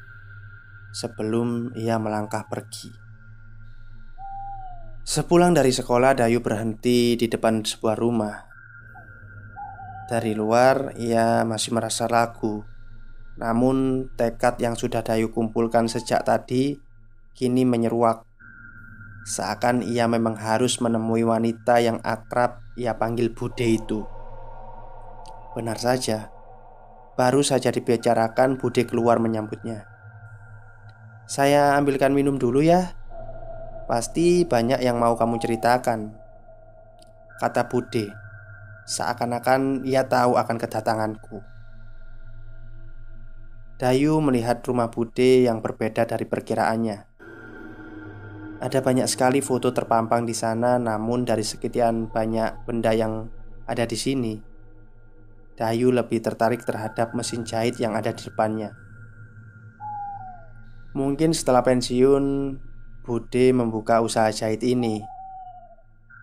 [0.92, 2.92] Sebelum ia melangkah pergi.
[5.08, 8.44] Sepulang dari sekolah Dayu berhenti di depan sebuah rumah.
[10.12, 12.68] Dari luar ia masih merasa ragu.
[13.40, 16.84] Namun tekad yang sudah Dayu kumpulkan sejak tadi
[17.36, 18.24] kini menyeruak.
[19.28, 24.08] Seakan ia memang harus menemui wanita yang akrab ia panggil Bude itu.
[25.52, 26.32] Benar saja.
[27.20, 29.84] Baru saja dibicarakan Bude keluar menyambutnya.
[31.28, 32.96] Saya ambilkan minum dulu ya.
[33.86, 36.16] Pasti banyak yang mau kamu ceritakan
[37.36, 38.16] Kata Bude.
[38.88, 41.44] Seakan-akan ia tahu akan kedatanganku.
[43.76, 47.15] Dayu melihat rumah Bude yang berbeda dari perkiraannya
[48.60, 53.28] ada banyak sekali foto terpampang di sana, namun dari sekian banyak benda yang
[53.66, 54.34] ada di sini,
[55.56, 58.76] Dayu lebih tertarik terhadap mesin jahit yang ada di depannya.
[60.92, 62.56] Mungkin setelah pensiun,
[63.06, 65.00] Bude membuka usaha jahit ini.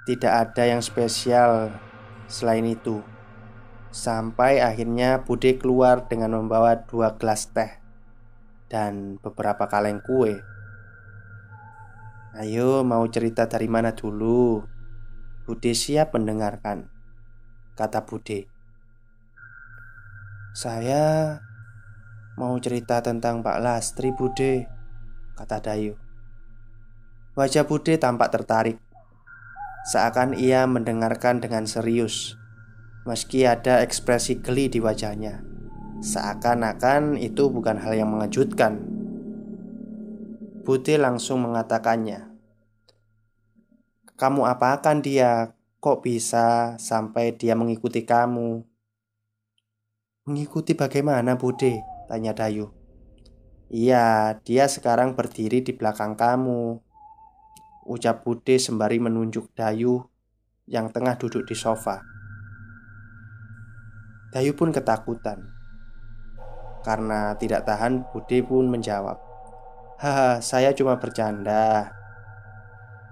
[0.05, 1.71] Tidak ada yang spesial
[2.27, 3.01] selain itu.
[3.95, 7.79] Sampai akhirnya Bude keluar dengan membawa dua gelas teh
[8.69, 10.52] dan beberapa kaleng kue.
[12.33, 14.65] Ayo mau cerita dari mana dulu?
[15.45, 16.89] Bude siap mendengarkan
[17.77, 18.49] Kata Bude.
[20.57, 21.37] Saya
[22.41, 24.65] Mau cerita tentang Pak Lastri Bude
[25.37, 25.93] Kata Dayu.
[27.37, 28.81] Wajah Bude tampak tertarik.
[29.93, 32.41] Seakan ia mendengarkan dengan serius
[33.05, 35.45] Meski ada ekspresi geli di wajahnya.
[36.01, 38.92] Seakan-akan itu bukan hal yang mengejutkan
[40.63, 42.31] Bude langsung mengatakannya.
[44.15, 45.59] Kamu apakan dia?
[45.83, 48.63] Kok bisa sampai dia mengikuti kamu?
[50.23, 51.83] Mengikuti bagaimana, Bude?
[52.07, 52.71] Tanya Dayu.
[53.75, 56.79] Iya, dia sekarang berdiri di belakang kamu.
[57.91, 60.07] Ucap Bude sembari menunjuk Dayu
[60.71, 62.07] yang tengah duduk di sofa.
[64.31, 65.43] Dayu pun ketakutan.
[66.87, 69.32] Karena tidak tahan, Bude pun menjawab.
[70.03, 71.95] Haha, saya cuma bercanda,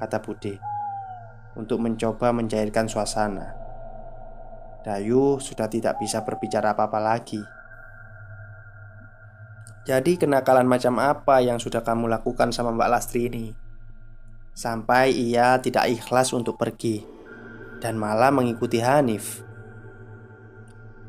[0.03, 0.59] kata Bude
[1.55, 3.55] untuk mencoba mencairkan suasana.
[4.83, 7.39] Dayu sudah tidak bisa berbicara apa-apa lagi.
[9.87, 13.55] Jadi kenakalan macam apa yang sudah kamu lakukan sama Mbak Lastri ini?
[14.51, 17.07] Sampai ia tidak ikhlas untuk pergi
[17.79, 19.47] Dan malah mengikuti Hanif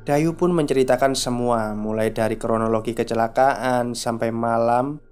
[0.05, 5.11] Dayu pun menceritakan semua Mulai dari kronologi kecelakaan Sampai malam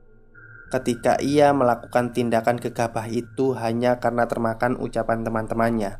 [0.69, 5.97] Ketika ia melakukan tindakan gegabah itu Hanya karena termakan ucapan teman-temannya.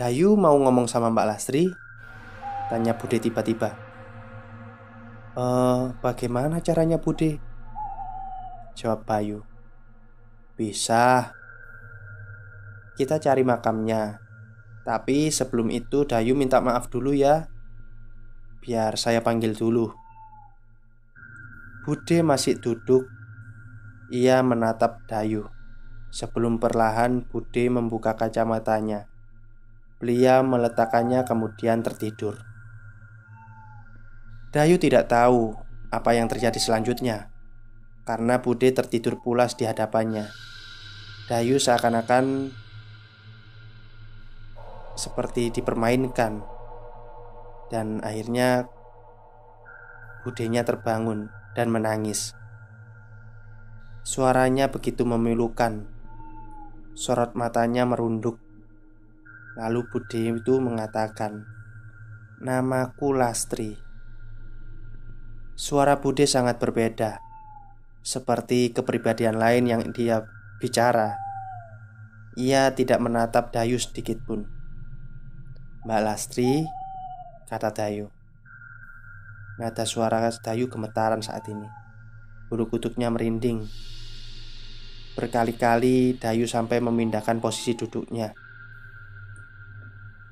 [0.00, 1.68] Dayu mau ngomong sama Mbak Lastri?
[2.72, 3.76] Tanya Bude tiba-tiba.
[5.36, 5.44] E,
[6.00, 7.36] Bagaimana caranya Bude?
[8.72, 9.44] Jawab Bayu.
[10.56, 11.36] Bisa.
[12.96, 14.16] Kita cari makamnya.
[14.88, 17.52] Tapi sebelum itu Dayu minta maaf dulu ya.
[18.64, 19.99] Biar saya panggil dulu
[21.80, 23.08] Bude masih duduk.
[24.12, 25.48] Ia menatap Dayu.
[26.12, 29.08] Sebelum perlahan Bude membuka kacamatanya.
[29.96, 32.36] Beliau meletakkannya kemudian tertidur.
[34.52, 35.56] Dayu tidak tahu
[35.88, 37.30] apa yang terjadi selanjutnya
[38.04, 40.28] karena Bude tertidur pulas di hadapannya.
[41.30, 42.50] Dayu seakan-akan
[44.98, 46.44] seperti dipermainkan.
[47.70, 48.66] Dan akhirnya
[50.20, 52.34] Budenya terbangun dan menangis.
[54.06, 56.00] Suaranya begitu memilukan.
[57.00, 58.36] Sorot matanya merunduk
[59.56, 61.48] Lalu Bude itu mengatakan
[62.44, 63.78] Namaku Lastri
[65.56, 67.22] Suara Bude sangat berbeda
[68.04, 70.28] Seperti kepribadian lain yang dia
[70.60, 71.16] bicara
[72.36, 74.44] Ia tidak menatap Dayu sedikit pun
[75.88, 76.68] Mbak Lastri
[77.48, 78.19] Kata Dayu
[79.60, 81.68] Nada suara Dayu gemetaran saat ini.
[82.48, 83.68] Bulu kuduknya merinding.
[85.20, 88.32] Berkali-kali Dayu sampai memindahkan posisi duduknya.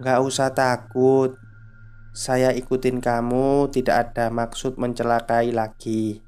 [0.01, 1.37] Gak usah takut.
[2.17, 6.25] Saya ikutin kamu Tidak ada maksud mencelakai lagi.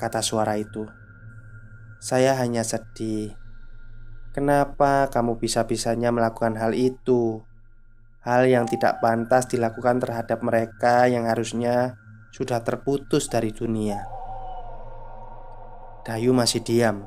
[0.00, 0.88] Kata suara itu.
[2.00, 3.36] Saya hanya sedih.
[4.32, 7.47] Kenapa kamu bisa-bisanya melakukan hal itu?
[8.24, 11.94] Hal yang tidak pantas dilakukan terhadap mereka yang harusnya
[12.34, 14.02] sudah terputus dari dunia.
[16.02, 17.06] Dayu masih diam.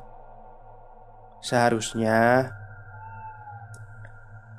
[1.42, 2.48] Seharusnya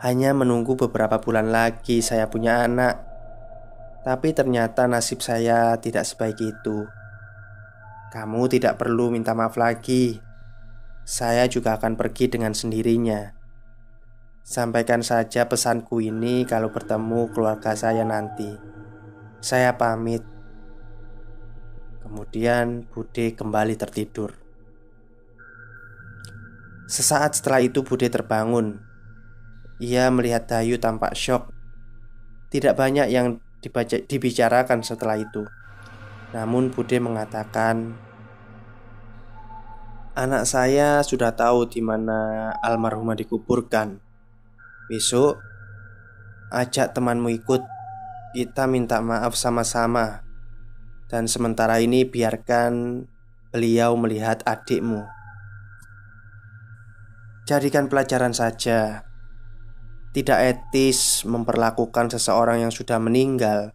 [0.04, 3.00] hanya menunggu beberapa bulan lagi saya punya anak
[4.04, 6.84] Tapi ternyata nasib saya tidak sebaik itu
[8.12, 10.20] Kamu tidak perlu minta maaf lagi
[11.08, 13.32] Saya juga akan pergi dengan sendirinya
[14.44, 18.52] Sampaikan saja pesanku ini kalau bertemu keluarga saya nanti
[19.40, 20.22] Saya pamit
[22.04, 24.36] Kemudian Bude kembali tertidur
[26.92, 28.94] Sesaat setelah itu Bude terbangun
[29.82, 31.50] ia melihat Dayu tampak shock.
[32.54, 35.44] Tidak banyak yang dibaca, dibicarakan setelah itu.
[36.32, 37.98] Namun Bude mengatakan,
[40.14, 44.00] "Anak saya sudah tahu di mana almarhumah dikuburkan.
[44.92, 45.40] Besok
[46.52, 47.62] ajak temanmu ikut.
[48.34, 50.26] Kita minta maaf sama-sama.
[51.08, 53.06] Dan sementara ini biarkan
[53.54, 55.06] beliau melihat adikmu."
[57.44, 59.04] Jadikan pelajaran saja
[60.16, 63.74] tidak etis memperlakukan seseorang yang sudah meninggal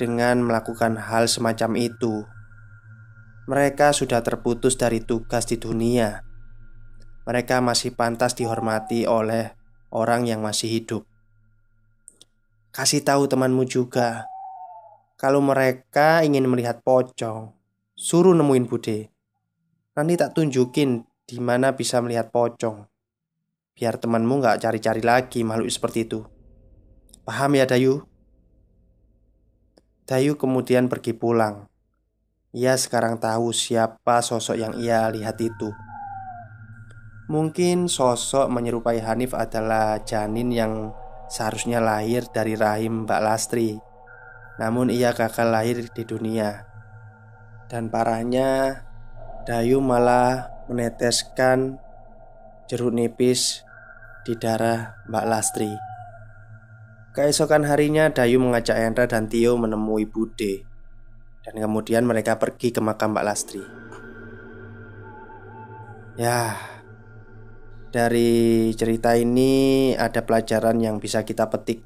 [0.00, 2.24] dengan melakukan hal semacam itu.
[3.44, 6.24] Mereka sudah terputus dari tugas di dunia.
[7.28, 9.59] Mereka masih pantas dihormati oleh
[9.94, 11.06] orang yang masih hidup.
[12.70, 14.30] Kasih tahu temanmu juga,
[15.18, 17.52] kalau mereka ingin melihat pocong,
[17.98, 19.10] suruh nemuin Bude.
[19.98, 22.90] Nanti tak tunjukin di mana bisa melihat pocong.
[23.80, 26.20] Biar temanmu nggak cari-cari lagi makhluk seperti itu
[27.24, 28.04] Paham ya Dayu?
[30.04, 31.64] Dayu kemudian pergi pulang
[32.52, 35.72] Ia sekarang tahu siapa sosok yang ia lihat itu
[37.30, 40.90] Mungkin sosok menyerupai Hanif adalah janin yang
[41.30, 43.78] seharusnya lahir dari rahim Mbak Lastri
[44.58, 46.66] Namun ia gagal lahir di dunia
[47.70, 48.82] Dan parahnya,
[49.46, 51.78] Dayu malah meneteskan
[52.70, 53.66] jeruk nipis
[54.22, 55.72] di darah Mbak Lastri.
[57.10, 60.62] Keesokan harinya, Dayu mengajak Hendra dan Tio menemui Bude,
[61.42, 63.64] dan kemudian mereka pergi ke makam Mbak Lastri.
[66.14, 66.54] Ya,
[67.90, 71.82] dari cerita ini ada pelajaran yang bisa kita petik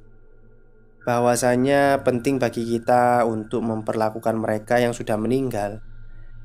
[1.04, 5.84] bahwasanya penting bagi kita untuk memperlakukan mereka yang sudah meninggal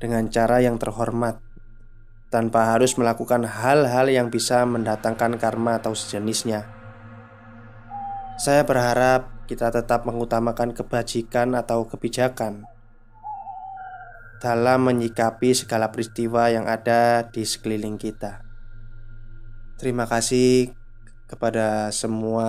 [0.00, 1.40] dengan cara yang terhormat
[2.28, 6.68] tanpa harus melakukan hal-hal yang bisa mendatangkan karma atau sejenisnya.
[8.40, 12.64] Saya berharap kita tetap mengutamakan kebajikan atau kebijakan
[14.40, 18.49] dalam menyikapi segala peristiwa yang ada di sekeliling kita.
[19.80, 20.76] Terima kasih
[21.24, 22.48] kepada semua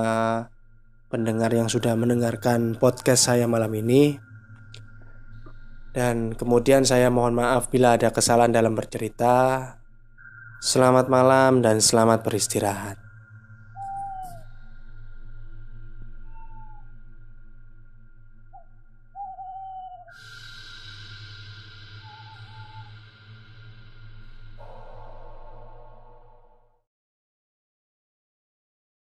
[1.07, 4.19] pendengar yang sudah mendengarkan podcast saya malam ini.
[5.95, 9.63] Dan kemudian saya mohon maaf bila ada kesalahan dalam bercerita.
[10.59, 13.00] Selamat malam dan selamat beristirahat.